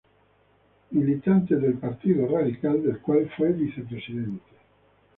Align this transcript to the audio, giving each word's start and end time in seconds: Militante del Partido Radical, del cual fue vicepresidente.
Militante 0.89 1.57
del 1.57 1.75
Partido 1.75 2.25
Radical, 2.27 2.81
del 2.81 2.97
cual 3.01 3.31
fue 3.37 3.51
vicepresidente. 3.51 4.49